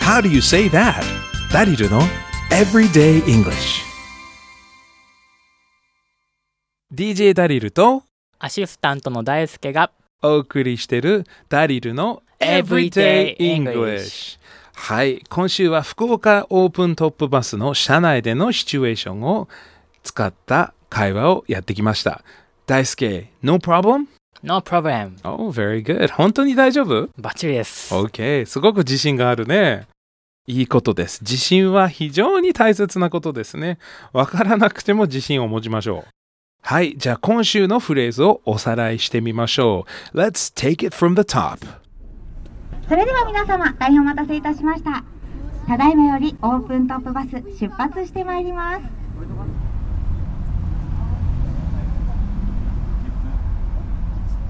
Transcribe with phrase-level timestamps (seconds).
[0.00, 1.04] How do you say that?
[1.52, 2.02] だりるの
[2.50, 3.84] Everyday English
[6.92, 8.02] DJ ダリルと
[8.40, 9.92] アシスタントの大輔が
[10.22, 14.40] お送りしているダリルの Everyday English
[14.74, 19.46] はい、今週は福岡オープントップバスの車内でのシチュエーションを
[20.02, 22.22] 使った会話をやってきました。
[22.66, 24.06] 大輔 No problem?
[24.42, 25.16] No problem.
[25.24, 26.12] Oh, very good.
[26.12, 27.08] 本当に大丈夫？
[27.18, 27.94] バッチリです。
[27.94, 29.86] OK すごく自信があるね。
[30.46, 31.22] いいことです。
[31.22, 33.78] 自信は非常に大切なことですね。
[34.12, 36.10] わからなくても自信を持ちましょう。
[36.62, 36.96] はい。
[36.96, 40.18] じゃあ今週のフレーズをおさらいしてみましょう。
[40.18, 41.58] Let's take it from the top.
[42.88, 45.02] それでは皆様大変お待たせいたしました。
[45.66, 48.82] ただいまよりオープントップバス出発してまいります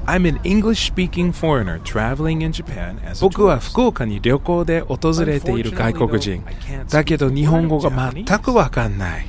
[0.07, 6.45] I'm an English speaking foreigner traveling in Japan as 僕は福岡に旅行で訪れている外国人。
[6.89, 9.27] だけど日本語が全くわかんない。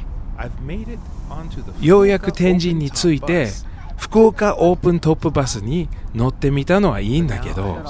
[1.81, 3.49] ようやく天神に着いて
[3.97, 7.83] 福岡オープントップバスに乗ってみたのはいいんだけど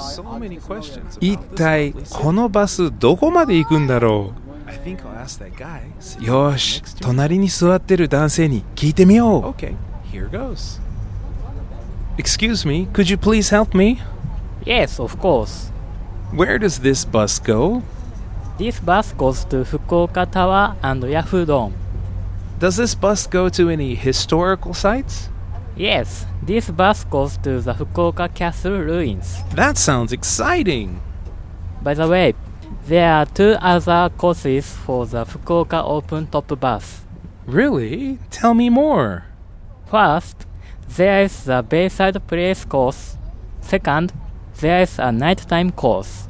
[1.20, 6.24] 一体このバスどこまで行くんだろう？
[6.24, 9.54] よーし隣に座ってる男性に聞いてみよう
[12.18, 14.00] Excuse me, could you please help me?
[14.66, 15.68] Yes of course
[16.32, 17.82] Where does this bus go?
[18.58, 21.74] This bus goes to Fukuoka Tower and Yahoo Dome
[22.58, 25.28] Does this bus go to any historical sites?
[25.76, 31.00] Yes This bus goes to the Fukuoka Castle ruins That sounds exciting!
[31.82, 32.34] By the way
[32.86, 37.02] There are two other courses for the Fukuoka Open Top Bus
[37.46, 38.18] Really?
[38.28, 39.24] Tell me more.
[39.86, 40.47] First,
[40.97, 43.17] there is the Bayside Place course.
[43.61, 44.13] Second,
[44.59, 46.27] there is a nighttime course.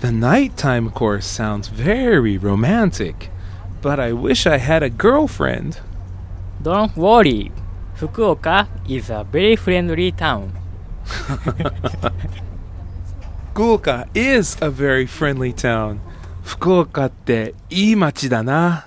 [0.00, 3.30] The nighttime course sounds very romantic,
[3.80, 5.80] but I wish I had a girlfriend.
[6.62, 7.52] Don't worry,
[7.96, 10.52] Fukuoka is a very friendly town.
[13.54, 16.00] Fukuoka is a very friendly town.
[16.44, 18.86] 福岡っていい街だな。